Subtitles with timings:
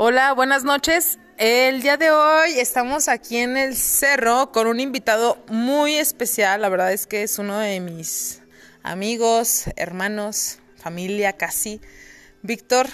[0.00, 1.18] Hola, buenas noches.
[1.38, 6.62] El día de hoy estamos aquí en el cerro con un invitado muy especial.
[6.62, 8.40] La verdad es que es uno de mis
[8.84, 11.80] amigos, hermanos, familia casi,
[12.42, 12.86] Víctor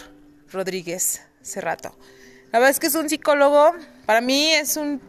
[0.51, 1.95] Rodríguez Cerrato.
[2.53, 3.73] La verdad es que es un psicólogo,
[4.07, 5.03] para mí es un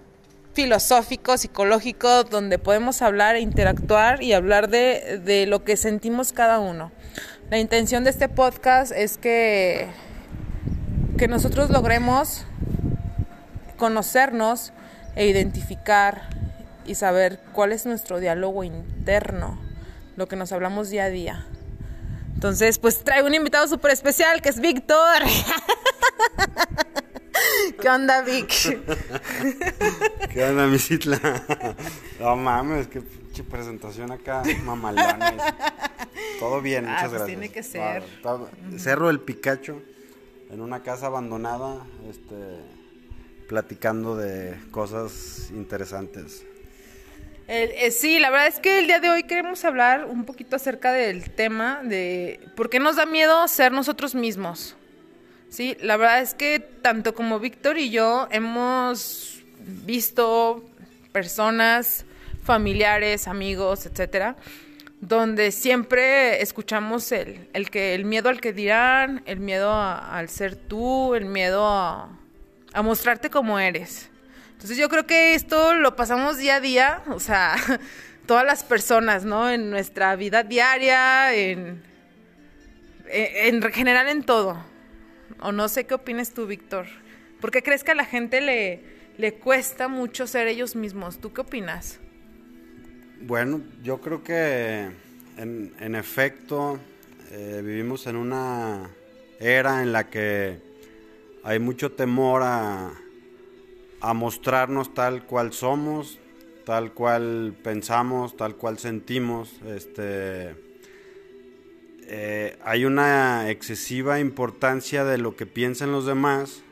[0.52, 6.60] filosófico, psicológico, donde podemos hablar e interactuar y hablar de, de lo que sentimos cada
[6.60, 6.92] uno.
[7.50, 9.88] La intención de este podcast es que
[11.18, 12.46] que nosotros logremos
[13.78, 14.74] conocernos
[15.16, 16.30] e identificar
[16.86, 19.58] y saber cuál es nuestro diálogo interno,
[20.18, 21.46] lo que nos hablamos día a día.
[22.34, 25.24] Entonces, pues traigo un invitado súper especial que es Víctor.
[27.82, 28.50] ¿Qué onda, Vic?
[30.34, 31.20] ¿Qué onda, misitla?
[32.20, 35.34] No mames, qué pinche presentación acá, mamalones.
[36.40, 37.28] Todo bien, Ah, muchas pues gracias.
[37.28, 38.04] tiene que ser.
[38.24, 39.82] Todo- Cerro el Picacho,
[40.50, 42.36] en una casa abandonada, este,
[43.48, 46.46] platicando de cosas interesantes.
[47.48, 50.56] El- eh, sí, la verdad es que el día de hoy queremos hablar un poquito
[50.56, 54.76] acerca del tema de por qué nos da miedo ser nosotros mismos.
[55.50, 59.44] Sí, la verdad es que tanto como Víctor y yo hemos
[59.86, 60.66] visto
[61.12, 62.06] personas,
[62.44, 64.36] familiares, amigos, etcétera,
[65.08, 70.56] donde siempre escuchamos el, el que el miedo al que dirán, el miedo al ser
[70.56, 72.10] tú, el miedo a,
[72.84, 74.10] mostrarte como eres.
[74.54, 77.56] Entonces yo creo que esto lo pasamos día a día, o sea,
[78.26, 79.50] todas las personas, ¿no?
[79.52, 81.84] En nuestra vida diaria, en,
[83.08, 84.58] en, en general en todo.
[85.40, 86.88] O no sé qué opinas tú, Víctor.
[87.40, 88.84] ¿Por qué crees que a la gente le,
[89.18, 91.20] le cuesta mucho ser ellos mismos?
[91.22, 92.00] ¿Tú qué opinas?
[93.22, 94.90] Bueno, yo creo que
[95.38, 96.80] en, en efecto
[97.32, 98.90] eh, vivimos en una
[99.40, 100.60] era en la que
[101.44, 102.94] hay mucho temor a,
[104.02, 106.20] a mostrarnos tal cual somos,
[106.66, 109.54] tal cual pensamos, tal cual sentimos.
[109.66, 110.56] Este,
[112.08, 116.64] eh, hay una excesiva importancia de lo que piensan los demás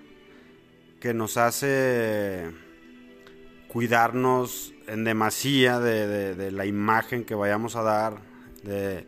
[1.00, 2.52] que nos hace
[3.68, 8.18] cuidarnos en demasía de, de- la imagen que vayamos a dar,
[8.64, 9.08] de,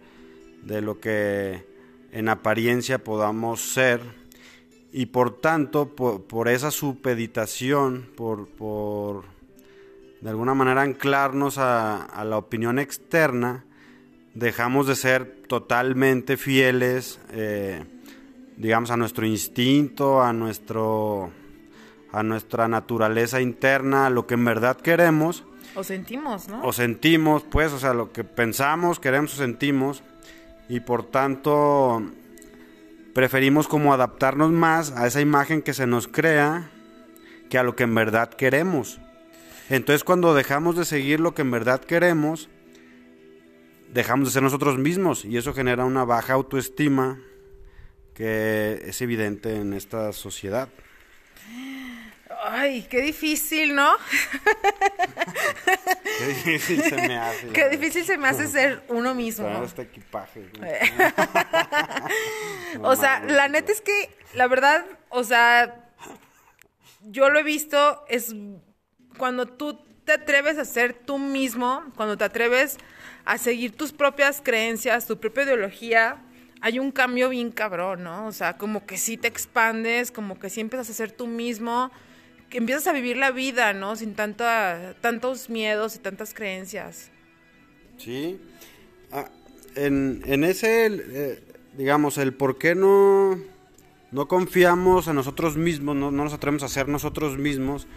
[0.64, 1.66] de lo que
[2.12, 4.02] en apariencia podamos ser.
[4.92, 9.26] Y por tanto, por, por esa supeditación, por, por
[10.22, 13.66] de alguna manera anclarnos a, a la opinión externa,
[14.34, 17.84] dejamos de ser totalmente fieles, eh,
[18.58, 21.32] digamos, a nuestro instinto, a nuestro
[22.12, 25.44] a nuestra naturaleza interna, a lo que en verdad queremos
[25.74, 26.62] O sentimos, ¿no?
[26.64, 30.04] o sentimos, pues, o sea, lo que pensamos, queremos o sentimos,
[30.70, 32.04] y por tanto
[33.14, 36.70] preferimos como adaptarnos más a esa imagen que se nos crea
[37.50, 39.00] que a lo que en verdad queremos.
[39.70, 42.50] Entonces cuando dejamos de seguir lo que en verdad queremos,
[43.94, 47.20] dejamos de ser nosotros mismos y eso genera una baja autoestima
[48.14, 50.70] que es evidente en esta sociedad.
[52.48, 53.92] Ay, qué difícil, ¿no?
[56.18, 57.48] Qué difícil se me hace.
[57.50, 59.48] Qué difícil se me hace ser uno mismo.
[59.48, 60.50] Traer este equipaje.
[60.60, 60.68] ¿no?
[62.90, 65.92] O sea, la neta es que, la verdad, o sea,
[67.02, 68.34] yo lo he visto, es
[69.18, 72.78] cuando tú te atreves a ser tú mismo, cuando te atreves
[73.26, 76.18] a seguir tus propias creencias, tu propia ideología,
[76.62, 78.28] hay un cambio bien cabrón, ¿no?
[78.28, 81.92] O sea, como que sí te expandes, como que sí empiezas a ser tú mismo,
[82.56, 83.98] que empiezas a vivir la vida, ¿no?
[83.98, 87.12] Sin tanta, tantos miedos y tantas creencias.
[87.98, 88.40] Sí.
[89.12, 89.30] Ah,
[89.76, 91.44] en, en ese, eh,
[91.78, 93.38] digamos, el por qué no,
[94.12, 97.88] no confiamos en nosotros mismos, no, no nos atrevemos a ser nosotros mismos,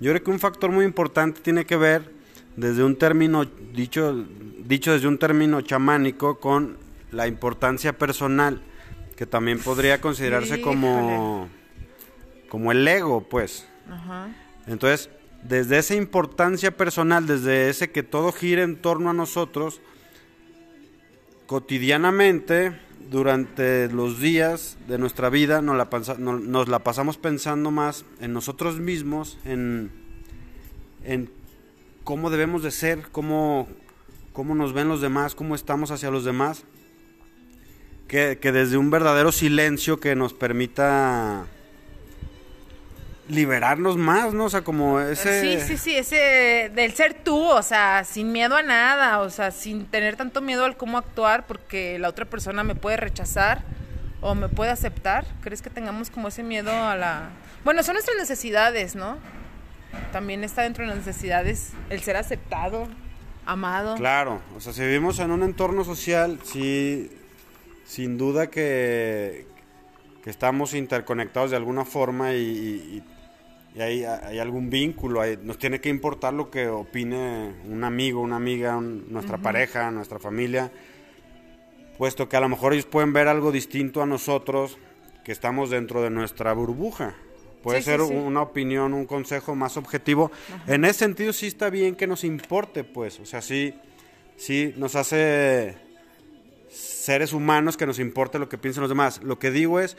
[0.00, 2.12] yo creo que un factor muy importante tiene que ver
[2.56, 4.26] desde un término, dicho,
[4.66, 6.76] dicho desde un término chamánico, con
[7.10, 8.60] la importancia personal,
[9.16, 11.48] que también podría considerarse como,
[12.50, 13.66] como el ego, pues.
[14.66, 15.10] Entonces,
[15.42, 19.80] desde esa importancia personal, desde ese que todo gira en torno a nosotros,
[21.46, 22.72] cotidianamente,
[23.10, 25.76] durante los días de nuestra vida, nos
[26.68, 29.90] la, pasamos pensando más en nosotros mismos, en,
[32.02, 33.68] cómo debemos de ser, cómo,
[34.32, 36.64] cómo nos ven los demás, cómo estamos hacia los demás,
[38.08, 41.46] que desde un verdadero silencio que nos permita
[43.28, 44.44] liberarnos más, ¿no?
[44.44, 45.58] O sea, como ese...
[45.58, 49.50] Sí, sí, sí, ese del ser tú, o sea, sin miedo a nada, o sea,
[49.50, 53.62] sin tener tanto miedo al cómo actuar porque la otra persona me puede rechazar
[54.24, 55.26] o me puede aceptar?
[55.42, 57.28] ¿Crees que tengamos como ese miedo a la...
[57.62, 59.18] Bueno, son nuestras necesidades, ¿no?
[60.12, 62.88] También está dentro de las necesidades el ser aceptado,
[63.44, 63.96] amado.
[63.96, 67.10] Claro, o sea, si vivimos en un entorno social, sí,
[67.84, 69.46] sin duda que,
[70.22, 73.02] que estamos interconectados de alguna forma y, y,
[73.80, 78.80] hay, hay, algún vínculo, nos tiene que importar lo que opine un amigo, una amiga,
[78.80, 80.70] nuestra pareja, nuestra familia,
[81.98, 84.78] puesto que a lo mejor ellos pueden ver algo distinto a nosotros
[85.24, 87.16] que estamos dentro de nuestra burbuja.
[87.64, 90.30] Puede ser una opinión, un consejo más objetivo.
[90.66, 93.18] En ese sentido sí está bien que nos importe, pues.
[93.20, 93.74] O sea, sí,
[94.36, 95.74] sí nos hace
[96.68, 99.22] seres humanos que nos importe lo que piensen los demás.
[99.22, 99.96] Lo que digo es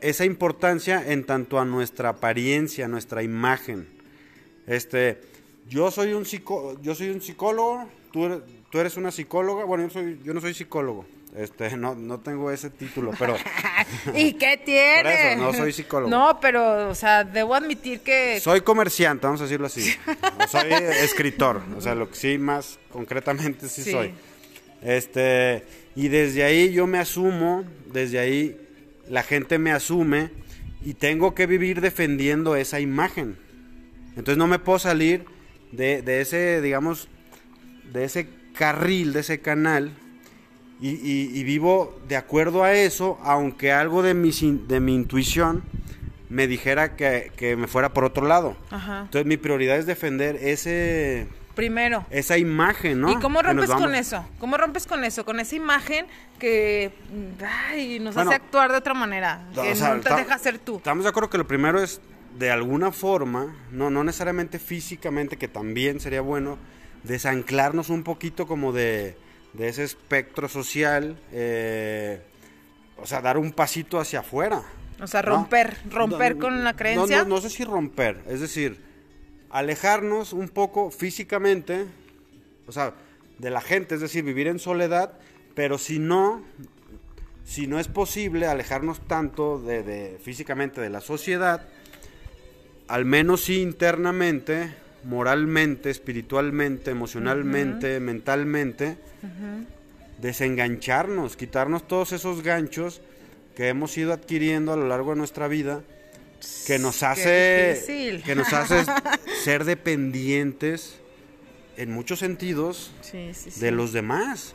[0.00, 3.88] esa importancia en tanto a nuestra apariencia, nuestra imagen.
[4.66, 5.20] Este,
[5.68, 8.40] yo soy un psico, yo soy un psicólogo, tú eres,
[8.70, 11.06] tú eres una psicóloga, bueno, yo soy yo no soy psicólogo.
[11.36, 13.36] Este, no, no tengo ese título, pero...
[14.14, 15.36] ¿Y qué tiene?
[15.36, 16.10] no soy psicólogo.
[16.10, 18.40] No, pero, o sea, debo admitir que...
[18.40, 19.94] Soy comerciante, vamos a decirlo así.
[20.48, 20.72] soy
[21.02, 24.14] escritor, o sea, lo que sí más concretamente sí, soy.
[24.82, 25.64] Este,
[25.94, 28.67] y desde ahí yo me asumo, desde ahí
[29.08, 30.30] la gente me asume
[30.84, 33.36] y tengo que vivir defendiendo esa imagen.
[34.10, 35.24] Entonces no me puedo salir
[35.72, 37.08] de, de ese, digamos,
[37.92, 39.92] de ese carril, de ese canal
[40.80, 44.30] y, vivo de acuerdo a eso, aunque algo de mi,
[44.68, 45.62] de mi intuición
[46.28, 48.56] me dijera que, me fuera por otro lado.
[48.70, 51.26] Entonces mi prioridad es defender ese...
[51.58, 52.06] Primero.
[52.10, 53.10] Esa imagen, ¿no?
[53.10, 54.24] ¿Y cómo rompes con eso?
[54.38, 55.24] ¿Cómo rompes con eso?
[55.24, 56.06] Con esa imagen
[56.38, 56.92] que
[58.00, 60.76] nos hace actuar de otra manera, que no te deja ser tú.
[60.76, 62.00] Estamos de acuerdo que lo primero es,
[62.38, 66.58] de alguna forma, no, no necesariamente físicamente, que también sería bueno,
[67.02, 69.16] desanclarnos un poquito como de
[69.52, 72.22] de ese espectro social, eh,
[72.96, 74.62] o sea, dar un pasito hacia afuera.
[75.00, 77.24] O sea, romper, romper con la creencia.
[77.24, 78.80] No, sé si romper, es decir,
[79.50, 81.86] alejarnos un poco físicamente,
[82.66, 82.94] o sea,
[83.38, 85.12] de la gente, es decir, vivir en soledad,
[85.54, 86.42] pero si no,
[87.44, 91.66] si no es posible alejarnos tanto de, físicamente de la sociedad,
[92.88, 94.74] al menos sí internamente,
[95.04, 98.98] moralmente, espiritualmente, emocionalmente, mentalmente,
[100.20, 103.00] desengancharnos, quitarnos todos esos ganchos
[103.54, 105.82] que hemos ido adquiriendo a lo largo de nuestra vida,
[106.66, 108.84] que nos hace, que nos hace
[109.42, 111.00] ser dependientes
[111.76, 112.92] en muchos sentidos
[113.56, 114.54] de los demás.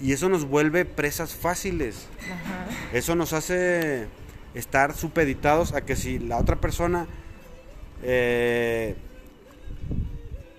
[0.00, 2.06] Y eso nos vuelve presas fáciles.
[2.92, 4.06] Eso nos hace
[4.54, 7.06] estar supeditados a que si la otra persona
[8.02, 8.96] eh,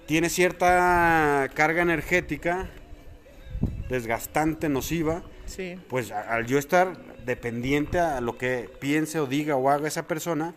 [0.06, 2.70] tiene cierta carga energética,
[3.90, 5.24] desgastante, nociva,
[5.90, 10.54] pues al yo estar dependiente a lo que piense o diga o haga esa persona,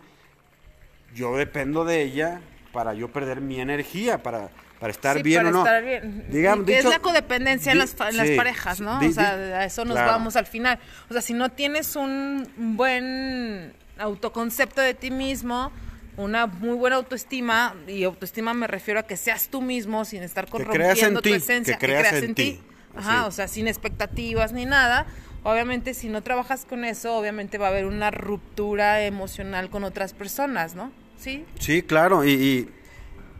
[1.13, 2.41] yo dependo de ella
[2.71, 4.49] para yo perder mi energía, para,
[4.79, 5.59] para estar bien o no.
[5.59, 6.25] Estar bien.
[6.67, 8.99] es la codependencia en, las, parejas, ¿no?
[8.99, 10.79] o sea, a eso nos vamos al final.
[11.09, 15.71] O sea, si no tienes un buen autoconcepto de ti mismo,
[16.17, 20.49] una muy buena autoestima, y autoestima me refiero a que seas tú mismo sin estar
[20.49, 22.61] corrompiendo tu esencia, que creas, en, ti.
[22.95, 25.05] Ajá, o sea, sin expectativas ni nada.
[25.47, 30.11] Obviamente, si no trabajas con eso, obviamente va a haber una ruptura emocional con otras
[30.11, 30.91] personas, ¿no?
[31.17, 31.45] Sí.
[31.57, 32.69] Sí, claro, y,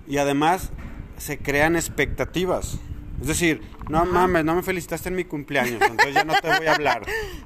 [0.07, 0.69] y, además
[1.17, 2.77] se crean expectativas.
[3.19, 6.67] Es decir, no mames, no me felicitaste en mi cumpleaños, entonces ya no te voy
[6.67, 7.01] a hablar.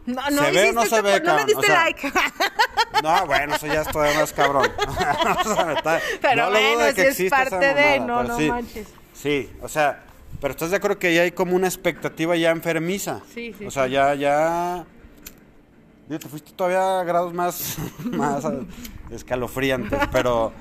[0.05, 2.11] No, no ¿Se ve o no se ve, No me diste like.
[3.01, 4.71] No, bueno, eso ya es todavía más cabrón.
[6.21, 8.89] pero no bueno, si es parte de, no, no manches.
[9.11, 10.03] Sí, o sea,
[10.41, 13.21] pero estás de acuerdo que ya hay como una expectativa ya enfermiza.
[13.33, 13.65] Sí, sí.
[13.65, 14.85] O sea, ya, ya.
[16.09, 18.43] Digo, te fuiste todavía a grados más, más
[19.11, 20.51] escalofriantes, pero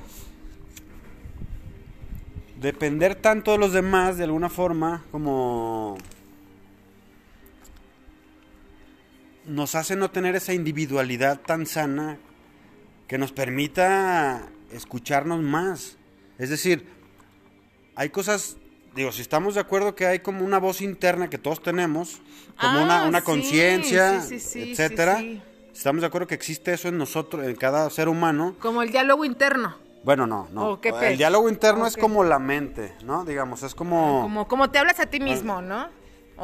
[2.60, 5.96] depender tanto de los demás de alguna forma como
[9.46, 12.18] nos hace no tener esa individualidad tan sana
[13.08, 15.96] que nos permita escucharnos más.
[16.38, 16.86] Es decir,
[17.96, 18.56] hay cosas,
[18.94, 22.20] digo, si estamos de acuerdo que hay como una voz interna que todos tenemos,
[22.60, 25.22] como una, ah, conciencia, etcétera.
[25.72, 28.54] Estamos de acuerdo que existe eso en nosotros, en cada ser humano.
[28.60, 29.76] Como el diálogo interno.
[30.02, 30.80] Bueno, no, no.
[30.82, 33.24] el diálogo interno es como la mente, ¿no?
[33.24, 34.22] Digamos, es como...
[34.22, 35.88] Como, como te hablas a ti mismo, ¿no?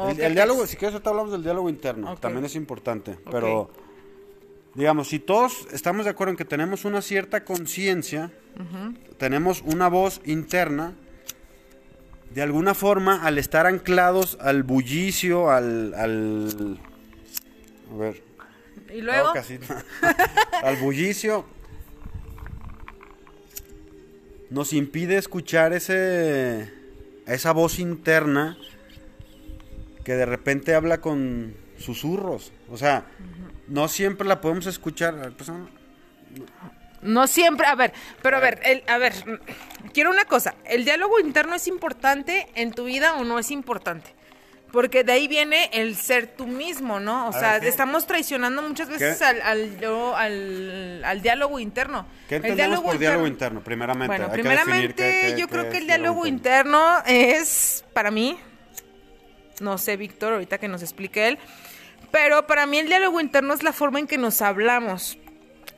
[0.09, 3.71] El, diálogo, si quieres, ahorita hablamos del diálogo interno, también es importante, pero
[4.75, 8.31] digamos, si todos estamos de acuerdo en que tenemos una cierta conciencia,
[9.17, 10.93] tenemos una voz interna,
[12.33, 16.79] de alguna forma, al estar anclados al bullicio, al, al
[17.91, 18.21] a ver,
[18.93, 19.33] ¿Y luego?
[19.33, 19.59] Casi.
[20.63, 21.45] Al bullicio
[24.49, 26.71] nos impide escuchar ese
[27.25, 28.57] esa voz interna
[30.05, 32.53] que de repente habla con susurros.
[32.69, 33.05] O sea,
[33.67, 35.33] no siempre la podemos escuchar.
[35.35, 35.69] Pues, no,
[37.07, 39.13] No siempre, a ver, pero a ver, el, a ver,
[39.93, 44.15] quiero una cosa, ¿el diálogo interno es importante en tu vida o no es importante?
[44.71, 47.27] Porque de ahí viene el ser tú mismo, ¿no?
[47.27, 49.77] O A sea, estamos traicionando muchas veces al, al,
[50.15, 52.05] al, al diálogo interno.
[52.27, 53.61] ¿Qué El entendemos por diálogo interno?
[53.63, 57.85] Primeramente, Bueno, hay primeramente definir qué- qué- yo qué creo que el diálogo interno es,
[57.93, 58.37] para mí,
[59.61, 61.39] no sé, Víctor, ahorita que nos explique él,
[62.11, 65.17] pero para mí el diálogo interno es la forma en que nos hablamos,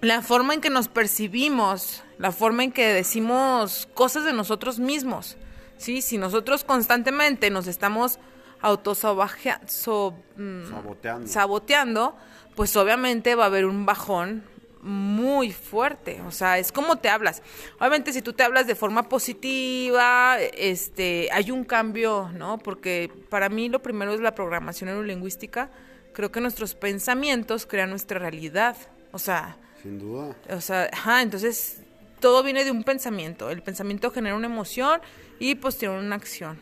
[0.02, 5.38] la forma en que nos percibimos, la forma en que decimos cosas de nosotros mismos.
[5.78, 6.02] ¿sí?
[6.02, 8.20] Si nosotros constantemente nos estamos
[8.62, 11.28] autosaboteando, Saboteando.
[11.28, 12.16] saboteando,
[12.56, 14.44] pues obviamente va a haber un bajón
[14.82, 17.42] muy fuerte, o sea, es como te hablas.
[17.80, 22.58] Obviamente si tú te hablas de forma positiva, este, hay un cambio, ¿no?
[22.58, 25.70] Porque para mí lo primero es la programación neurolingüística.
[26.14, 28.78] Creo que nuestros pensamientos crean nuestra realidad.
[29.12, 30.36] O sea, Sin duda.
[30.50, 31.82] o sea, ajá, entonces
[32.20, 33.50] todo viene de un pensamiento.
[33.50, 35.00] El pensamiento genera una emoción
[35.40, 36.58] y posterior una acción.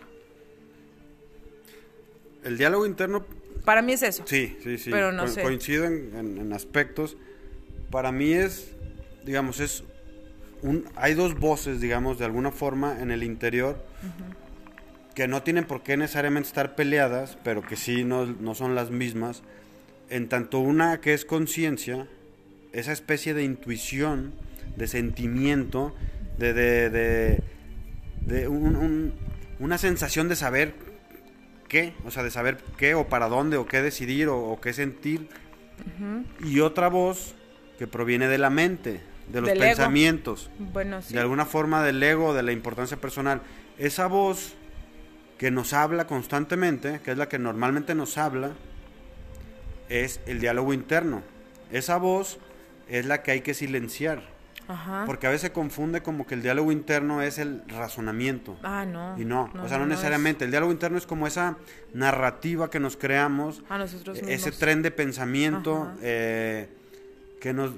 [2.43, 3.25] El diálogo interno,
[3.65, 4.23] Para mí es eso.
[4.25, 4.91] sí, sí, sí.
[4.91, 5.41] Pero no co- sé.
[5.41, 7.17] Coincido en, en- en aspectos.
[7.91, 8.71] Para mí es,
[9.25, 9.83] digamos, es
[10.61, 13.83] un, hay dos voces, digamos, de alguna forma en el interior
[15.15, 18.91] que no tienen por qué necesariamente estar peleadas, pero que sí no, no son las
[18.91, 19.41] mismas.
[20.09, 22.07] En tanto una que es conciencia,
[22.79, 24.33] esa especie de intuición,
[24.75, 25.95] de sentimiento,
[26.37, 27.43] de, de, de,
[28.21, 29.13] de un- un-
[29.59, 30.73] una sensación de saber
[31.67, 34.73] qué, o sea, de saber qué o para dónde o qué decidir o, o qué
[34.73, 35.29] sentir.
[36.43, 37.35] Y otra voz
[37.79, 41.13] que proviene de la mente, de los Del pensamientos Bueno, sí.
[41.13, 43.41] de alguna forma del ego, de la importancia personal.
[43.77, 44.53] Esa voz
[45.37, 48.51] que nos habla constantemente, que es la que normalmente nos habla,
[49.89, 51.21] es el diálogo interno.
[51.71, 52.39] Esa voz
[52.89, 54.21] es la que hay que silenciar,
[54.67, 55.03] Ajá.
[55.05, 58.57] porque a veces se confunde como que el diálogo interno es el razonamiento.
[58.63, 59.19] Ah, no.
[59.19, 60.45] Y no, o sea, no, necesariamente.
[60.45, 61.57] El diálogo interno es como esa
[61.93, 64.47] narrativa que nos creamos, A nosotros e- mismos.
[64.47, 66.69] ese tren de pensamiento eh,
[67.41, 67.71] que nos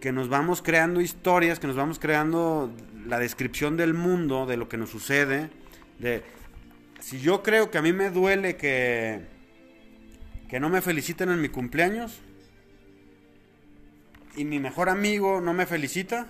[0.00, 2.72] que nos vamos creando historias, que nos vamos creando
[3.06, 5.48] la descripción del mundo, de lo que nos sucede,
[6.00, 6.24] de
[6.98, 9.20] si yo creo que a mí me duele que
[10.48, 12.20] que no me feliciten en mi cumpleaños
[14.36, 16.26] y mi mejor amigo no me felicita,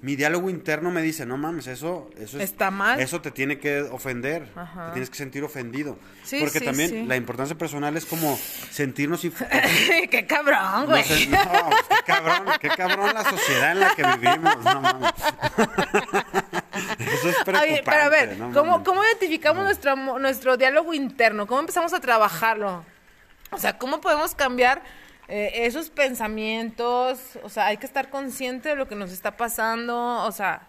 [0.00, 3.00] mi diálogo interno me dice, no mames, eso, eso es- Está mal.
[3.00, 4.86] Eso te tiene que ofender, Ajá.
[4.86, 5.98] te tienes que sentir ofendido.
[6.22, 7.04] Sí, Porque sí, también sí.
[7.04, 8.38] la importancia personal es como
[8.70, 9.24] sentirnos...
[9.24, 9.30] y-
[10.10, 11.02] qué cabrón, no, güey.
[11.02, 11.38] sé, no,
[11.70, 15.12] pues, qué cabrón, qué cabrón la sociedad en la que vivimos, no mames.
[16.98, 17.58] Eso es preocupante.
[17.72, 18.84] Oye, pero a ver, no ¿cómo.
[18.84, 21.46] ¿cómo identificamos nuestro, nuestro diálogo interno?
[21.46, 22.84] ¿Cómo empezamos a trabajarlo?
[23.50, 24.82] O sea, ¿cómo podemos cambiar
[25.28, 27.38] eh, esos pensamientos?
[27.42, 30.24] O sea, hay que estar consciente de lo que nos está pasando.
[30.24, 30.68] O sea,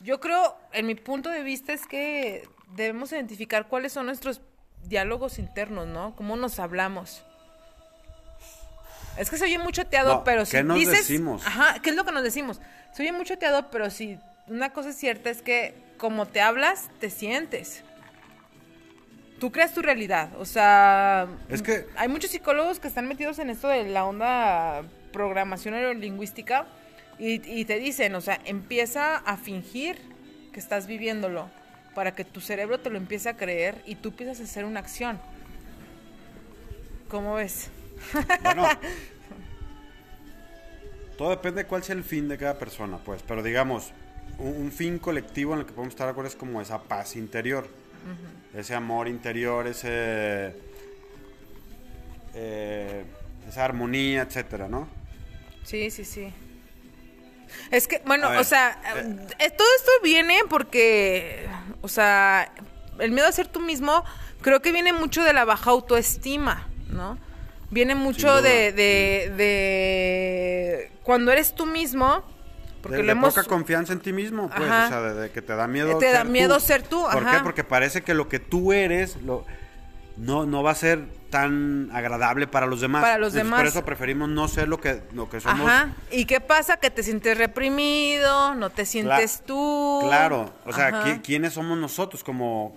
[0.00, 4.40] yo creo, en mi punto de vista, es que debemos identificar cuáles son nuestros
[4.84, 6.14] diálogos internos, ¿no?
[6.16, 7.24] Cómo nos hablamos.
[9.16, 10.98] Es que se oye muy choteado, No, pero ¿qué si nos dices...
[10.98, 11.46] decimos?
[11.46, 12.60] Ajá, ¿qué es lo que nos decimos?
[12.92, 16.90] Se oye muy choteado, pero si una cosa es cierta es que como te hablas,
[17.00, 17.82] te sientes.
[19.38, 20.30] Tú creas tu realidad.
[20.38, 24.82] O sea, Es que- hay muchos psicólogos que están metidos en esto de la onda
[25.12, 26.66] programación neurolingüística
[27.18, 29.98] y, y te dicen, o sea, empieza a fingir
[30.52, 31.48] que estás viviéndolo
[31.94, 34.80] para que tu cerebro te lo empiece a creer y tú empiezas a hacer una
[34.80, 35.18] acción.
[37.08, 37.70] ¿Cómo ves?
[38.42, 38.66] Bueno,
[41.18, 43.22] todo depende de cuál sea el fin de cada persona, pues.
[43.22, 43.92] Pero digamos,
[44.38, 47.16] un, un fin colectivo en el que podemos estar de acuerdo es como esa paz
[47.16, 47.68] interior.
[48.56, 50.54] Ese amor interior, ese...
[52.34, 53.04] eh,
[53.48, 54.88] esa armonía, etcétera, ¿no?
[55.64, 56.32] Sí, sí, sí.
[57.70, 59.16] Es que, bueno, ver, o sea, eh.
[59.38, 61.46] eh, todo esto viene porque,
[61.82, 62.50] o sea,
[62.98, 64.04] el miedo a ser tú mismo
[64.42, 67.18] creo que viene mucho de la baja autoestima, ¿no?
[67.70, 72.24] Viene mucho de, de cuando eres tú mismo,
[72.86, 73.34] porque de, lo de hemos...
[73.34, 74.86] poca confianza en ti mismo, pues, Ajá.
[74.86, 76.60] o sea, de, de que te da miedo Te da ser miedo tú.
[76.60, 77.38] ser tú, ¿Por ajá.
[77.38, 77.42] qué?
[77.44, 79.44] Porque parece que lo que tú eres lo,
[80.16, 83.02] no, no va a ser tan agradable para los demás.
[83.02, 83.60] Para los Entonces, demás.
[83.60, 85.68] Por eso preferimos no ser lo que, lo que somos.
[85.68, 85.90] Ajá.
[86.10, 86.78] ¿Y qué pasa?
[86.78, 90.00] Que te sientes reprimido, no te sientes tú.
[90.04, 91.04] Claro, o sea, Ajá.
[91.04, 92.76] ¿qui- ¿quiénes somos nosotros como,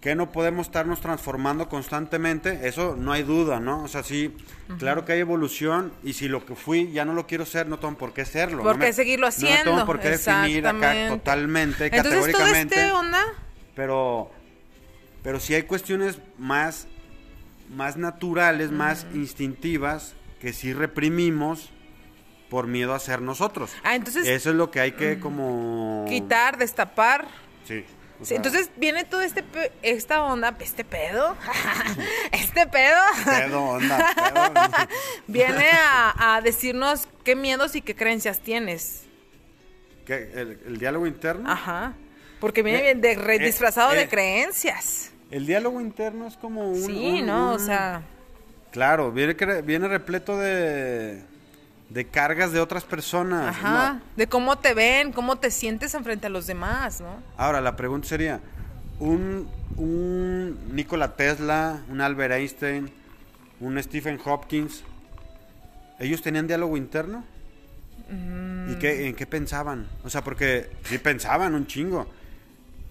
[0.00, 3.82] que no podemos estarnos transformando constantemente, eso no hay duda, ¿no?
[3.84, 4.34] O sea, sí,
[4.78, 7.78] claro que hay evolución y si lo que fui ya no lo quiero ser, no
[7.78, 8.62] tengo por qué serlo.
[8.62, 9.58] ¿Por no qué seguirlo haciendo?
[9.66, 12.74] No tengo por qué definir acá totalmente, Entonces, ¿todo categóricamente.
[12.76, 13.22] este onda?
[13.76, 14.30] Pero,
[15.22, 16.86] pero sí hay cuestiones más,
[17.68, 21.68] más naturales, más instintivas, que sí reprimimos
[22.48, 23.70] por miedo a ser nosotros.
[23.84, 26.06] Ah, entonces- Eso es lo que hay que como...
[26.08, 27.28] Quitar, destapar.
[27.68, 27.84] Sí.
[28.20, 29.42] O Sí, sea, entonces viene todo este
[29.82, 31.36] esta onda, este pedo,
[32.32, 34.88] este pedo, Pedo, onda, pedo.
[35.26, 39.04] viene a, a decirnos qué miedos y qué creencias tienes.
[40.04, 40.30] ¿Qué?
[40.34, 41.50] ¿El, el diálogo interno?
[41.50, 41.94] Ajá.
[42.40, 44.08] Porque viene Eh, bien de, re- eh, disfrazado de eh.
[44.08, 45.10] creencias.
[45.30, 46.82] El diálogo interno es como un...
[46.82, 47.52] Sí, un- ¿no?
[47.52, 48.02] O sea,
[48.72, 51.22] Claro, viene, viene repleto de,
[51.90, 53.48] de cargas de otras personas.
[53.48, 53.94] ajá.
[53.94, 54.00] ¿no?
[54.16, 57.22] De cómo te ven, cómo te sientes frente a los demás, ¿no?
[57.36, 58.40] Ahora, la pregunta sería,
[59.00, 62.90] un, un Nikola Tesla, un Albert Einstein,
[63.58, 64.84] un Stephen Hopkins,
[65.98, 67.24] ¿ellos tenían diálogo interno?
[68.68, 69.86] ¿Y qué, en qué pensaban?
[70.02, 72.10] O sea, porque sí pensaban un chingo.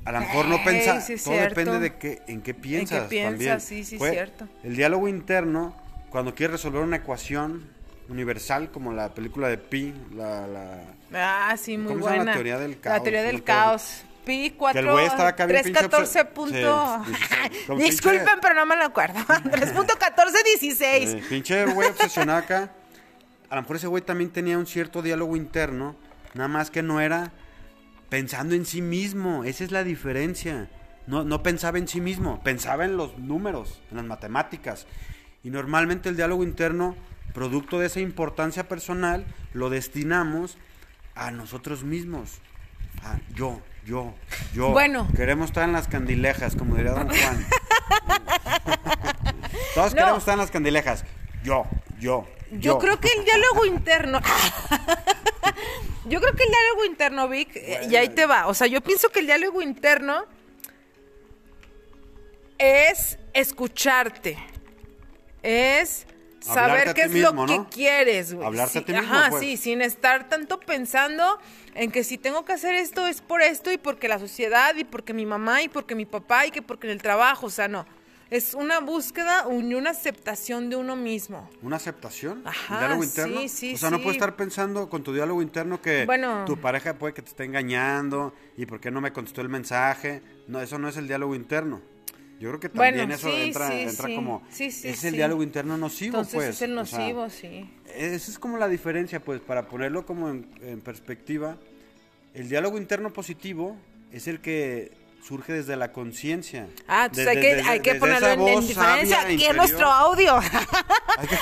[0.06, 1.01] A lo mejor no pensaban.
[1.01, 1.60] sí todo cierto.
[1.60, 3.08] depende de qué, en qué piensas.
[3.10, 3.60] piensas, también.
[3.60, 4.48] sí, sí Fue cierto.
[4.63, 5.75] El diálogo interno,
[6.10, 7.65] cuando quieres resolver una ecuación
[8.10, 10.82] universal, como la película de Pi, la, la,
[11.51, 12.32] Ah, sí, muy ¿Cómo se llama buena.
[12.32, 13.04] la teoría del La caos?
[13.04, 14.04] teoría No del caos.
[14.25, 17.04] Pi 4, Que el güey estaba acá bien pinche 314 obse- punto...
[17.06, 17.12] Sí,
[17.84, 19.20] Disculpen, pinche- pero no me lo acuerdo.
[19.25, 20.82] 3.1416.
[20.82, 22.72] Eh, pinche güey obsesionado acá.
[23.50, 25.96] A lo mejor ese güey también tenía un cierto diálogo interno,
[26.36, 27.32] nada más que no era
[28.10, 29.44] pensando en sí mismo.
[29.44, 30.70] Esa es la diferencia.
[31.08, 34.86] No, no pensaba en sí mismo, pensaba en los números, en las matemáticas.
[35.44, 36.96] Y normalmente el diálogo interno,
[37.34, 40.58] producto de esa importancia personal, lo destinamos
[41.16, 42.40] a nosotros mismos.
[43.04, 44.14] A yo, yo,
[44.54, 44.70] yo.
[44.72, 45.08] Bueno.
[45.16, 47.46] Queremos estar en las candilejas, como diría Don Juan.
[49.76, 49.98] Todos No.
[50.00, 51.06] queremos estar en las candilejas.
[51.44, 51.66] Yo,
[52.00, 52.28] yo.
[52.52, 54.20] Yo creo que el diálogo interno.
[56.06, 58.48] yo creo que el diálogo interno, Vic, eh, y ahí te va.
[58.48, 60.26] O sea, yo pienso que el diálogo interno
[62.58, 64.38] es escucharte.
[65.44, 66.06] Es
[66.54, 68.46] saber qué es mismo, lo que quieres, güey.
[68.48, 69.42] Hablarte Sí, a ti mismo, Ajá, pues.
[69.42, 71.40] sí, sin estar tanto pensando
[71.76, 74.84] en que si tengo que hacer esto es por esto y porque la sociedad y
[74.84, 77.68] porque mi mamá y porque mi papá y que porque en el trabajo, o sea,
[77.68, 77.86] no.
[78.32, 81.50] Es una búsqueda y una aceptación de uno mismo.
[81.64, 82.44] ¿Una aceptación?
[82.46, 83.42] Ajá, ¿El diálogo interno?
[83.42, 84.04] sí, sí, o sea, no sí.
[84.04, 86.46] puedes estar pensando con tu diálogo interno que Bueno.
[86.46, 90.22] tu pareja puede que te esté engañando y por qué no me contestó el mensaje.
[90.48, 91.82] No, eso no es el diálogo interno.
[92.39, 94.15] Yo creo que también Bueno, eso sí, entra, sí, entra sí.
[94.15, 94.43] como...
[94.58, 96.49] Es el diálogo interno nocivo, Entonces pues.
[96.49, 97.69] es el o sea, nocivo, sí.
[97.93, 101.58] esa es como la diferencia, pues, para ponerlo como en, en perspectiva.
[102.34, 103.75] El diálogo interno positivo
[104.13, 106.67] es el que surge desde la conciencia.
[106.88, 109.51] Ah, entonces Desde- hay que, desde- hay que ponerlo en, en diferencia aquí interior.
[109.51, 110.39] en nuestro audio.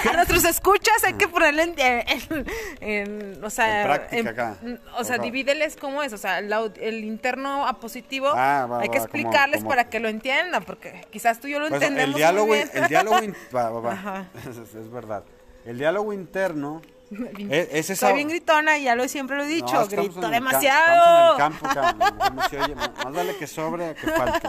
[0.03, 2.45] Que- A nuestros escuchas hay que ponerlo en, en-
[2.81, 4.57] en- o sea, acá.
[4.97, 5.23] o sea, Ajá.
[5.23, 8.97] divídeles cómo es, o sea, el, au- el interno a positivo, Ah, va, hay que
[8.97, 12.09] va, explicarles como- para que lo entiendan, porque quizás tú y yo lo Pues, entendemos
[12.09, 12.69] el diálogo, muy bien.
[12.73, 13.15] el diálogo,
[13.55, 14.25] va,
[14.79, 15.23] es verdad.
[15.65, 16.81] El diálogo interno
[17.50, 18.08] es, es esa.
[18.08, 21.34] Soy bien gritona y ya lo siempre lo he dicho, No, grito demasiado.
[21.34, 24.48] Estamos en el campo, oye, más vale que sobre a que falte.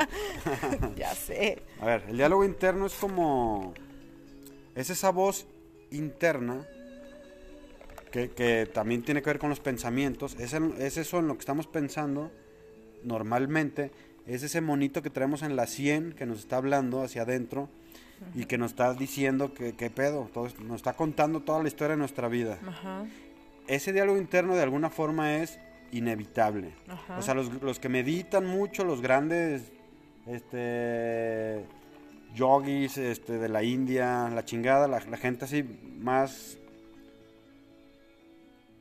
[0.97, 1.63] ya sé.
[1.81, 3.75] A ver, el diálogo interno es como.
[4.75, 5.47] Es esa voz
[5.91, 6.67] interna
[8.11, 10.37] que, que también tiene que ver con los pensamientos.
[10.39, 12.31] Es, es eso en lo que estamos pensando
[13.03, 13.91] normalmente.
[14.27, 17.71] Es ese monito que traemos en la sien que nos está hablando hacia adentro
[18.35, 20.29] y que nos está diciendo que qué pedo.
[20.33, 22.59] Todo, nos está contando toda la historia de nuestra vida.
[22.67, 23.07] Ajá.
[23.67, 25.59] Ese diálogo interno de alguna forma es
[25.93, 26.73] inevitable.
[26.89, 27.19] Ajá.
[27.19, 29.73] O sea, los, los que meditan mucho, los grandes
[30.27, 31.65] este
[32.35, 35.63] yogis este, de la India, la chingada, la, la gente así
[35.99, 36.59] más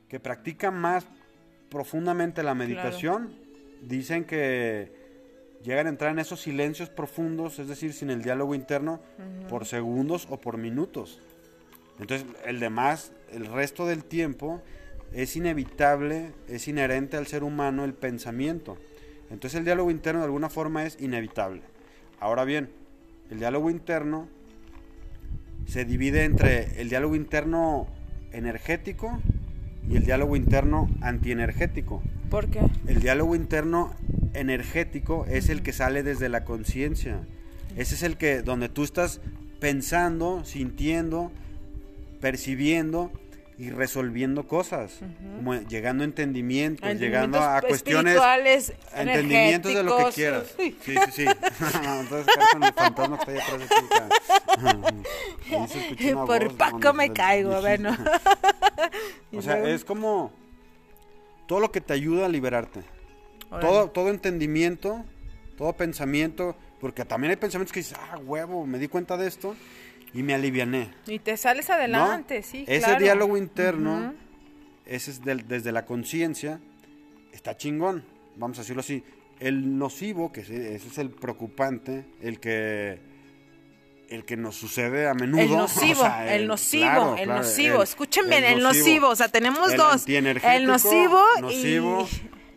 [0.08, 1.06] que practica más
[1.68, 3.34] profundamente la meditación,
[3.82, 5.07] dicen que
[5.62, 9.00] llegan a entrar en esos silencios profundos, es decir, sin el diálogo interno,
[9.48, 11.20] por segundos o por minutos.
[11.98, 14.62] Entonces, el demás, el resto del tiempo,
[15.12, 18.76] es inevitable, es inherente al ser humano el pensamiento.
[19.30, 21.62] Entonces, el diálogo interno de alguna forma es inevitable.
[22.20, 22.70] Ahora bien,
[23.30, 24.28] el diálogo interno
[25.66, 27.88] se divide entre el diálogo interno
[28.32, 29.20] energético
[29.88, 32.02] y el diálogo interno antienergético.
[32.30, 32.60] ¿Por qué?
[32.86, 33.92] El diálogo interno
[34.34, 37.20] energético es el que sale desde la conciencia.
[37.76, 39.20] Ese es el que donde tú estás
[39.60, 41.30] pensando, sintiendo,
[42.20, 43.12] percibiendo
[43.58, 45.00] y resolviendo cosas,
[45.36, 48.38] como llegando a entendimientos, A llegando a cuestiones, a
[49.02, 50.54] entendimientos de lo que quieras.
[50.56, 51.24] Sí, sí, sí.
[52.00, 53.66] Entonces, con el fantasma que está ahí atrás de
[55.98, 56.14] ti.
[56.14, 56.94] Por voz, Paco ¿no?
[56.94, 57.96] me caigo, bueno.
[59.36, 60.32] O sea, es como
[61.46, 62.80] todo lo que te ayuda a liberarte.
[63.50, 63.66] Órale.
[63.68, 65.04] Todo, todo entendimiento,
[65.56, 69.56] todo pensamiento, porque también hay pensamientos que dices, ah, huevo, me di cuenta de esto
[70.14, 70.90] y me aliviané.
[71.06, 71.74] Y te sales ¿no?
[71.74, 73.00] adelante, sí, Ese claro.
[73.02, 74.14] diálogo interno,
[74.86, 76.60] ese es del- desde la conciencia,
[77.32, 78.04] está chingón,
[78.36, 79.02] vamos a decirlo así.
[79.40, 82.98] El nocivo, que ese es el preocupante, el que
[84.08, 85.42] el que nos sucede a menudo.
[85.42, 87.76] El o nocivo, sea, el nocivo, claro, el claro, nocivo.
[87.76, 89.08] el- Escuchen bien, el nocivo.
[89.08, 90.08] O sea, tenemos el dos.
[90.08, 92.08] El nocivo y- nocivo,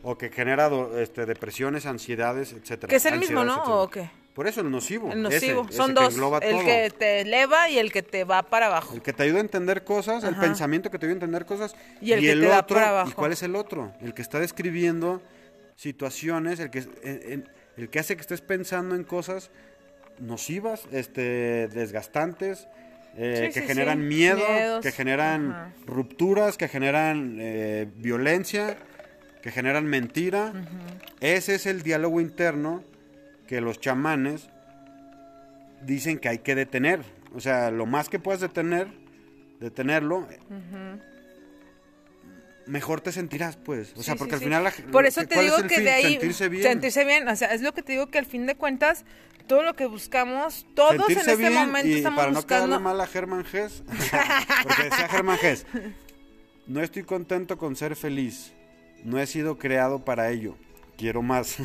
[0.03, 2.89] o que genera este, depresiones, ansiedades, etcétera.
[2.89, 3.53] Que es el mismo, ¿no?
[3.53, 3.75] etcétera.
[3.75, 4.09] ¿O qué?
[4.33, 5.11] Por eso el nocivo.
[5.11, 5.65] El nocivo.
[5.67, 6.15] ese Son dos.
[6.15, 6.39] El todo.
[6.39, 8.93] que te eleva y el que te va para abajo.
[8.95, 11.75] El que te ayuda a entender cosas, el pensamiento que te ayuda a entender cosas.
[11.99, 13.09] Y el que te da otro, para abajo.
[13.11, 13.91] ¿Y cuál es el otro?
[14.01, 15.21] El que está describiendo
[15.75, 16.85] situaciones, el que,
[17.77, 19.51] el que hace que estés pensando en cosas
[20.19, 22.67] nocivas, este, desgastantes,
[23.17, 24.05] eh, Sí, que sí, generan sí.
[24.05, 24.81] miedo, Miedos.
[24.81, 25.73] que generan Ajá.
[25.85, 28.77] rupturas, que generan eh, violencia,
[29.41, 30.53] que generan mentira.
[31.19, 32.83] Ese es el diálogo interno
[33.47, 34.49] que los chamanes
[35.83, 37.01] dicen que hay que detener.
[37.35, 38.87] O sea, lo más que puedas detener,
[39.59, 40.27] detenerlo,
[42.67, 43.93] mejor te sentirás, pues.
[43.97, 44.45] O sea, porque sí, al sí.
[44.45, 44.63] final...
[44.63, 45.83] la- Por eso te ¿cuál es digo que fin?
[45.85, 46.11] de ahí.
[46.13, 46.63] Sentirse bien.
[46.63, 47.27] Sentirse bien.
[47.27, 49.05] O sea, es lo que te digo que al fin de cuentas,
[49.47, 52.67] todo lo que buscamos, todos Sentirse en este bien momento y estamos para no quedarle
[52.67, 52.79] buscando.
[52.89, 53.83] mal a Germán Gess,
[54.63, 55.65] porque decía Germán Gess,
[56.67, 58.53] no estoy contento con ser feliz,
[59.03, 60.55] no he sido creado para ello,
[60.97, 61.57] quiero más.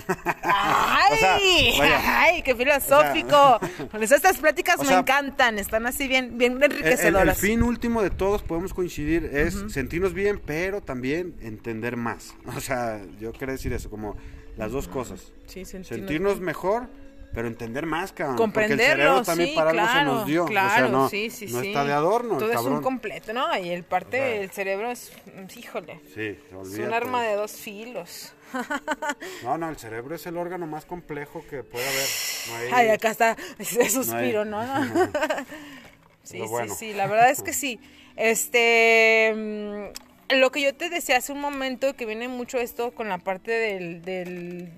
[0.42, 0.96] ¡Ay!
[1.12, 1.38] O sea,
[1.79, 2.20] vaya.
[2.22, 2.42] ¡Ay!
[2.42, 3.61] ¡Qué filosófico!
[4.01, 5.59] Eso estas pláticas O me encantan.
[5.59, 7.38] Están así bien, bien El- el, el enriquecedoras.
[7.38, 12.35] fin último de todos podemos coincidir es sentirnos bien, pero también entender más.
[12.57, 14.16] O sea, yo quiero decir eso, como
[14.57, 15.33] las dos cosas.
[15.46, 16.88] Sí, sentirnos- Sentirnos mejor,
[17.37, 18.38] pero entender más, cabrón.
[18.38, 20.44] comprenderlo, porque el cerebro también sí, para algo claro, se nos dio.
[20.46, 23.35] claro, o sea, no, sí, sí, no está de adorno, Todo el es un completo,
[23.35, 23.59] ¿no?
[23.59, 25.12] Y el parte O sea, del cerebro es,
[25.55, 28.33] híjole, Sí, es un arma de dos filos.
[29.42, 32.07] No, no, el cerebro es el órgano más complejo que puede haber.
[32.49, 34.62] No hay- Ay, acá está ese suspiro, No
[36.22, 36.75] sí, sí, bueno.
[36.75, 37.79] sí, la verdad es que sí.
[38.16, 43.11] Este, mm, lo que yo te decía hace un momento, que viene mucho esto con
[43.11, 44.70] la parte del, del,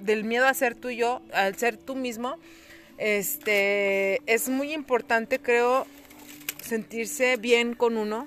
[0.00, 2.36] del miedo a ser tú y yo, al ser tú mismo,
[2.98, 5.86] este, es muy importante, creo,
[6.62, 8.26] sentirse bien con uno,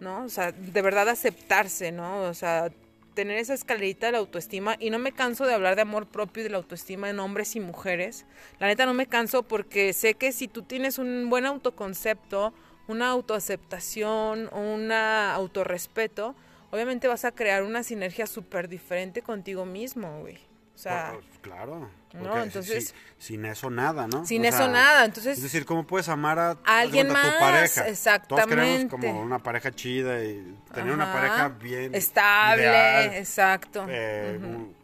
[0.00, 0.24] ¿no?
[0.24, 2.22] O sea, de verdad aceptarse, ¿no?
[2.22, 2.70] O sea,
[3.14, 6.40] tener esa escalerita de la autoestima y no me canso de hablar de amor propio
[6.40, 8.24] y de la autoestima en hombres y mujeres.
[8.58, 12.54] La neta no me canso porque sé que si tú tienes un buen autoconcepto,
[12.88, 16.34] una autoaceptación, un autorrespeto,
[16.70, 20.49] obviamente vas a crear una sinergia súper diferente contigo mismo, güey.
[20.80, 21.90] O sea, Pues, claro.
[22.14, 24.24] No, entonces- si- sin eso nada, ¿no?
[24.24, 27.34] sin O eso sea, nada, entonces- Es decir, ¿cómo puedes amar a, alguien cuenta, más,
[27.34, 27.74] tu pareja?
[27.82, 28.56] Todos exactamente.
[28.56, 33.84] queremos como una pareja chida y tener una pareja bien estable, ideal, exacto.
[33.90, 34.74] eh, un-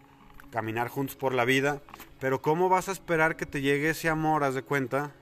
[0.53, 1.81] caminar juntos por la vida.
[2.21, 5.13] Pero ¿cómo vas a esperar que te llegue ese amor, haz de cuenta?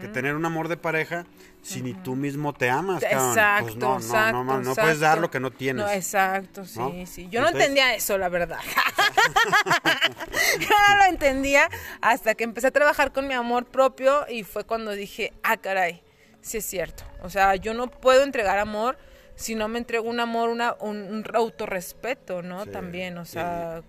[0.00, 1.26] Que tener un amor de pareja
[1.62, 3.28] si ni tú mismo te amas, cabrón.
[3.28, 4.80] Exacto, Pues no, no, exacto, no, no, no exacto.
[4.82, 5.84] puedes dar lo que no tienes.
[5.84, 7.06] No, exacto, sí, ¿no?
[7.06, 7.28] sí.
[7.30, 8.60] Yo no entendía eso, la verdad.
[10.60, 11.68] Yo no lo entendía
[12.00, 16.02] hasta que empecé a trabajar con mi amor propio y fue cuando dije, ah, caray,
[16.40, 17.04] sí es cierto.
[17.22, 18.98] O sea, yo no puedo entregar amor
[19.34, 22.64] si no me entrego un amor, una, un, un autorrespeto, ¿no?
[22.64, 23.32] Sí, También, o sí.
[23.32, 23.82] sea,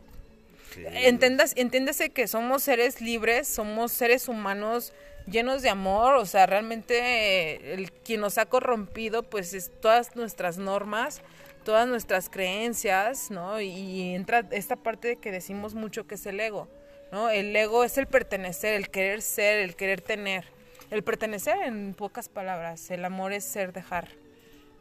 [0.73, 0.83] Sí.
[0.85, 4.91] entendas, entiéndase que somos seres libres, somos seres humanos
[5.29, 10.15] llenos de amor, o sea, realmente eh, el quien nos ha corrompido pues es todas
[10.15, 11.21] nuestras normas,
[11.63, 13.59] todas nuestras creencias, ¿no?
[13.61, 16.67] Y entra esta parte de que decimos mucho que es el ego,
[17.11, 17.29] ¿no?
[17.29, 20.45] El ego es el pertenecer, el querer ser, el querer tener.
[20.89, 24.07] El pertenecer en pocas palabras, el amor es ser dejar,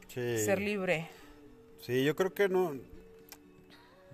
[0.06, 0.38] Sí.
[0.44, 1.08] ser libre.
[1.80, 2.76] Sí, yo creo que no.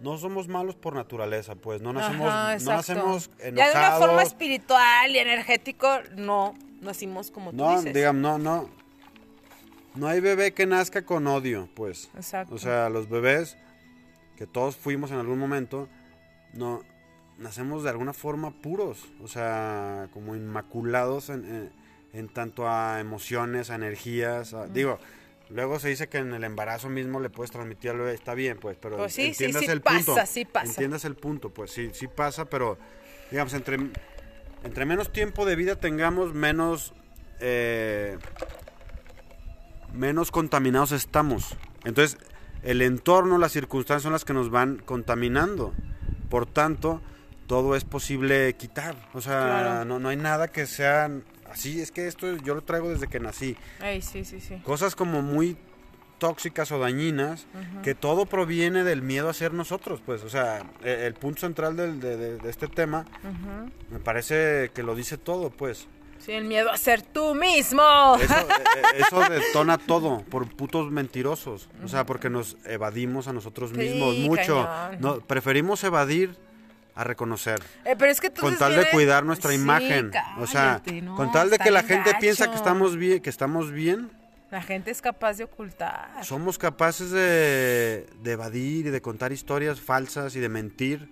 [0.01, 1.81] No somos malos por naturaleza, pues.
[1.81, 4.07] No nacemos, Ajá, no nacemos Ya de una enojados.
[4.07, 7.95] forma espiritual y energético, no nacimos como tú No, dices.
[7.95, 8.69] digamos, no, no.
[9.95, 12.11] No hay bebé que nazca con odio, pues.
[12.17, 12.55] Exacto.
[12.55, 13.57] O sea, los bebés,
[14.37, 15.89] que todos fuimos en algún momento,
[16.55, 16.83] no
[17.39, 19.05] nacemos de alguna forma puros.
[19.23, 21.73] O sea, como inmaculados en, en-
[22.15, 24.53] en tanto a emociones, a energías.
[24.55, 24.99] a- Digo,
[25.53, 28.59] luego se dice que en el embarazo mismo le puedes transmitir al bebé, está bien,
[28.59, 30.27] pues, pero Pues sí, sí, sí el pasa, punto.
[30.27, 30.67] sí pasa.
[30.71, 32.79] Entiendas el punto, pues sí, sí pasa, pero
[33.31, 33.79] digamos, entre,
[34.65, 36.93] entre menos tiempo de vida tengamos, menos...
[37.41, 38.19] eh,
[39.93, 41.57] menos contaminados estamos.
[41.85, 42.19] Entonces,
[42.63, 45.75] el entorno, las circunstancias son las que nos van contaminando.
[46.31, 47.03] Por tanto,
[47.47, 48.97] todo es posible quitar.
[49.13, 49.85] O sea, Claro.
[49.85, 51.11] no, no hay nada que sea
[51.53, 51.81] así.
[51.81, 53.57] Es que esto yo lo traigo desde que nací.
[53.81, 54.57] Ay, sí, sí, sí.
[54.65, 55.57] Cosas como muy
[56.19, 57.47] tóxicas o dañinas,
[57.83, 61.77] que todo proviene del miedo a ser nosotros, pues, o sea, e- el, punto central
[61.77, 63.05] del- de, de- de este tema,
[63.91, 65.89] me parece que lo dice todo, pues.
[66.21, 67.83] Sí, el miedo a ser tú mismo.
[68.21, 71.69] Eso, eh, eh, eso detona todo por putos mentirosos.
[71.85, 74.69] O sea, porque nos evadimos a nosotros Sí, mismos mucho.
[75.01, 76.37] No, preferimos evadir
[76.95, 77.61] a reconocer.
[77.85, 80.11] Eh, pero es que Con tal de cuidar nuestra Sí, imagen.
[80.39, 82.63] O sea, no, con tal de que la gente piensa que gacho.
[82.63, 84.11] estamos bien, que estamos bien,
[84.51, 86.11] La gente es capaz de ocultar.
[86.23, 91.09] somos capaces de, de evadir y de contar historias falsas y de mentir.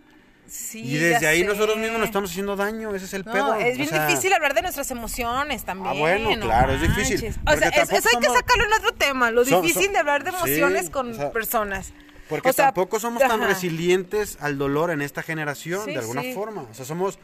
[0.46, 1.46] Sí, y desde ahí sé.
[1.46, 2.92] nosotros mismos nos estamos haciendo daño.
[2.94, 3.54] Ese es el No, pedo.
[3.54, 5.94] es o bien sea, difícil hablar de nuestras emociones también.
[5.94, 7.34] Ah, bueno, no claro, es difícil.
[7.46, 10.24] O sea, es- eso hay que sacarlo en otro tema, lo difícil so- de hablar
[10.24, 11.92] de sí, emociones con o sea, personas.
[12.30, 13.46] Porque O sea, tampoco somos tan ajá.
[13.48, 16.32] resilientes al dolor en esta generación, Sí, de alguna sí.
[16.32, 16.62] forma.
[16.62, 17.18] O sea, somos.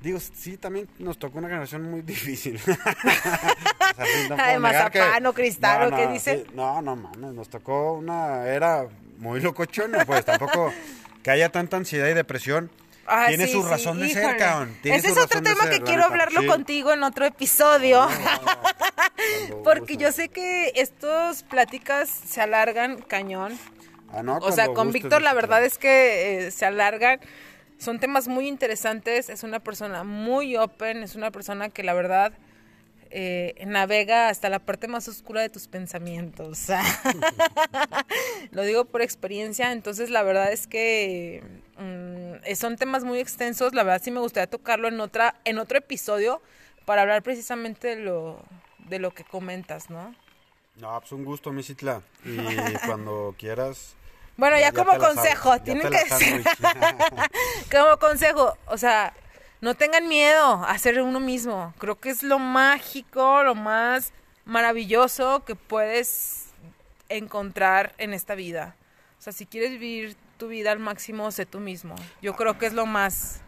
[0.00, 2.56] Digo, sí, también nos tocó una generación muy difícil.
[2.56, 2.76] O sea,
[5.18, 6.44] no que- cristal, ¿o qué no, dicen?
[6.46, 8.86] sí, no, no mames, nos tocó una era
[9.18, 10.72] muy locochona, pues tampoco
[11.22, 12.70] que haya tanta ansiedad y depresión.
[13.06, 14.36] Ah, tiene sí, su sí, razón de ser, híjole.
[14.38, 14.76] cabrón.
[14.82, 16.06] Tiene Ese es otro tema ser, que quiero neta.
[16.06, 16.46] hablarlo Sí.
[16.46, 18.08] contigo en otro episodio.
[19.64, 23.58] Porque yo sé que estas pláticas se alargan cañón.
[24.12, 25.48] Ah, no, O sea, con gustes, Víctor la Víctor.
[25.48, 27.20] verdad es que eh, se alargan.
[27.78, 29.30] Son temas muy interesantes.
[29.30, 31.02] Es una persona muy open.
[31.02, 32.32] Es una persona que la verdad
[33.10, 36.66] eh, navega hasta la parte más oscura de tus pensamientos.
[38.50, 39.72] Lo digo por experiencia.
[39.72, 41.42] Entonces la verdad es que
[41.78, 43.74] mm, eh, son temas muy extensos.
[43.74, 46.42] La verdad sí me gustaría tocarlo en otra en otro episodio
[46.84, 48.42] para hablar precisamente de lo
[48.88, 50.14] de lo que comentas, ¿no?
[50.76, 52.02] No, pues un gusto, Misitla.
[52.24, 52.36] Y
[52.86, 53.96] cuando quieras.
[54.36, 56.46] Bueno, ya, como te la consejo, ya tienen que sándwich.
[57.70, 59.12] Como consejo, o sea,
[59.60, 61.74] no tengan miedo a ser uno mismo.
[61.78, 64.12] Creo que es lo mágico, lo más
[64.46, 66.46] maravilloso que puedes
[67.08, 68.74] encontrar en esta vida.
[69.18, 71.94] O sea, si quieres vivir tu vida al máximo, sé tú mismo.
[72.22, 73.42] Yo creo que es lo más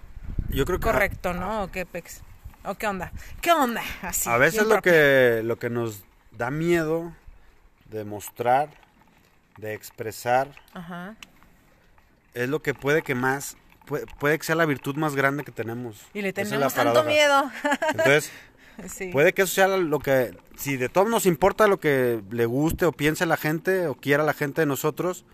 [0.50, 1.64] Yo creo que correcto, ¿no?
[1.64, 2.20] ¿O qué, Pex?
[2.64, 3.10] ¿O qué onda?
[3.40, 3.82] ¿Qué onda?
[4.02, 4.92] Así, a veces lo propio.
[4.92, 7.12] que, lo que nos da miedo
[7.86, 8.68] de mostrar,
[9.62, 11.16] de expresar, Ajá.
[12.34, 15.52] es lo que puede que más, puede, puede que sea la virtud más grande que
[15.52, 15.96] tenemos.
[16.12, 17.50] Y le es tenemos tanto miedo.
[17.90, 18.30] Entonces,
[18.88, 19.08] sí.
[19.12, 22.84] puede que eso sea lo que, si de todos nos importa lo que le guste
[22.86, 25.24] o piense la gente o quiera la gente de nosotros,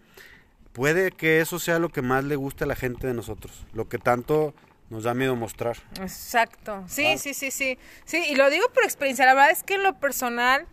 [0.74, 3.88] puede que eso sea lo que más le guste a la gente de nosotros, lo
[3.88, 4.54] que tanto
[4.90, 5.76] nos da miedo mostrar.
[6.00, 6.84] Exacto.
[6.86, 7.18] Sí, Ah.
[7.18, 7.78] sí, sí, sí.
[8.04, 9.24] Sí, y lo digo por experiencia.
[9.26, 10.66] La verdad es que en lo personal,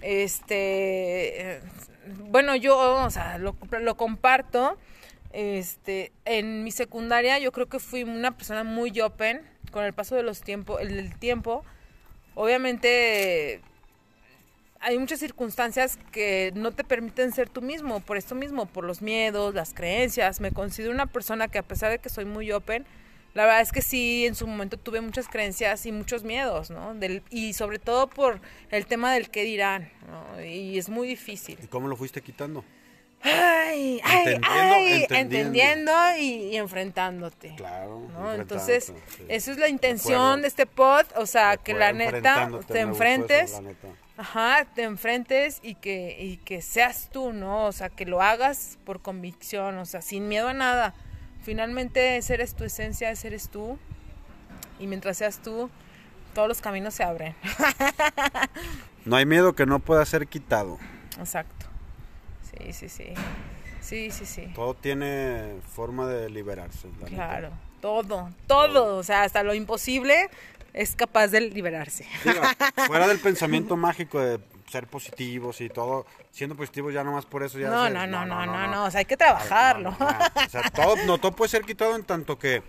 [0.00, 1.60] este, eh,
[2.06, 3.54] bueno, yo, o sea, lo,
[3.96, 4.78] comparto.
[5.32, 10.14] Este, en mi secundaria yo creo que fui una persona muy open con el paso
[10.14, 11.64] de los tiempos, el tiempo.
[12.34, 13.62] Obviamente
[14.80, 19.00] hay muchas circunstancias que no te permiten ser tú mismo, por esto mismo, por los
[19.00, 20.40] miedos, las creencias.
[20.40, 22.84] Me considero una persona que a pesar de que soy muy open,
[23.34, 26.94] la verdad es que sí, en su momento tuve muchas creencias y muchos miedos, ¿no?
[26.94, 28.40] Del, y sobre todo por
[28.70, 30.44] el tema del qué dirán, ¿no?
[30.44, 31.58] Y es muy difícil.
[31.62, 32.64] ¿Y cómo lo fuiste quitando?
[33.24, 35.16] Ay, ay, Entendiendo, ay, entendiendo.
[35.16, 37.54] entendiendo y, y enfrentándote.
[37.56, 38.00] Claro.
[38.00, 38.32] ¿no?
[38.32, 39.24] enfrentándote, Entonces, sí.
[39.28, 43.52] eso es la intención de este pod, o sea, que la neta te eso, enfrentes,
[43.52, 43.88] la neta.
[44.16, 47.66] ajá, te enfrentes y que, y que seas tú, ¿no?
[47.66, 50.92] O sea, que lo hagas por convicción, o sea, sin miedo a nada.
[51.42, 53.78] Finalmente, esa eres tu esencia, ese eres tú.
[54.78, 55.70] Y mientras seas tú,
[56.34, 57.34] todos los caminos se abren.
[59.04, 60.78] No hay miedo que no pueda ser quitado.
[61.18, 61.66] Exacto.
[62.42, 63.14] Sí, sí, sí.
[63.80, 64.52] Sí, sí, sí.
[64.54, 66.88] Todo tiene forma de liberarse.
[67.06, 67.50] Claro.
[67.80, 68.96] Todo, todo.
[68.96, 70.30] O sea, hasta lo imposible
[70.72, 72.06] es capaz de liberarse.
[72.24, 72.40] Digo,
[72.86, 74.38] fuera del pensamiento mágico de
[74.70, 78.46] ser positivos y todo, siendo positivos ya nomás por eso ya No, no, no, no,
[78.46, 78.84] no, no.
[78.84, 79.90] O sea, hay que trabajarlo.
[79.98, 82.62] O sea, todo, no, todo puede ser quitado en tanto que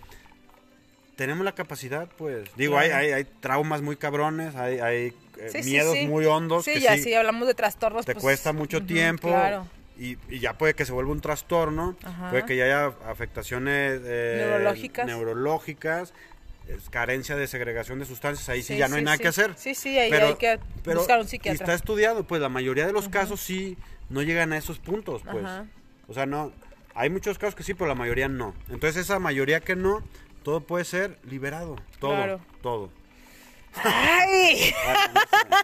[1.16, 2.48] tenemos la capacidad, pues.
[2.56, 6.06] Digo, hay, hay, hay traumas muy cabrones, hay, hay eh, Sí, sí, miedos sí.
[6.06, 8.04] muy hondos Sí, que ya sí, si hablamos de trastornos.
[8.04, 9.66] te pues, cuesta mucho tiempo Claro.
[9.98, 12.30] y, y ya puede que se vuelva un trastorno, Ajá.
[12.30, 15.06] puede que ya haya afectaciones eh, Neurológicas.
[15.06, 16.14] neurológicas,
[16.90, 19.22] carencia de segregación de sustancias, ahí sí, Sí, ya no hay nada sí.
[19.22, 19.54] que hacer.
[19.56, 20.58] Sí, sí, ahí hay que
[20.94, 21.62] buscar un psiquiatra.
[21.64, 23.76] está estudiado, pues la mayoría de los casos sí
[24.08, 25.44] no llegan a esos puntos, pues.
[26.08, 26.52] O sea, no,
[26.94, 28.54] hay muchos casos que sí, pero la mayoría no.
[28.70, 30.02] Entonces esa mayoría que no,
[30.42, 32.40] todo puede ser liberado, todo, Claro.
[32.62, 32.90] todo.
[33.82, 34.72] Ay.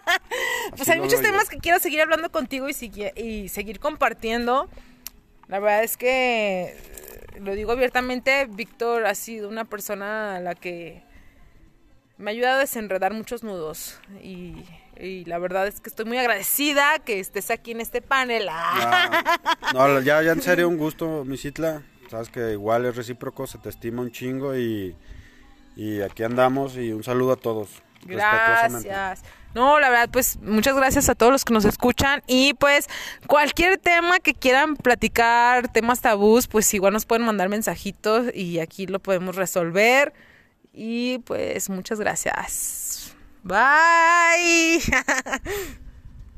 [0.75, 4.69] pues hay muchos temas que quiero seguir hablando contigo y, y seguir compartiendo.
[5.47, 6.77] La verdad es que,
[7.41, 11.03] lo digo abiertamente, Víctor ha sido una persona a la que
[12.17, 14.63] me ha ayudado a desenredar muchos nudos y,
[15.25, 18.47] la verdad es que estoy muy agradecida que estés aquí en este panel.
[19.73, 21.81] No, ya, ya en serio un gusto, Misitla.
[22.09, 24.95] Sabes que igual es recíproco, se te estima un chingo y,
[25.75, 27.81] y aquí andamos y un saludo a todos.
[28.05, 29.23] Gracias.
[29.53, 32.87] No, la verdad, pues muchas gracias a todos los que nos escuchan y pues
[33.27, 38.87] cualquier tema que quieran platicar, temas tabús, pues igual nos pueden mandar mensajitos y aquí
[38.87, 40.13] lo podemos resolver.
[40.73, 43.13] Y pues muchas gracias.
[43.43, 44.81] Bye.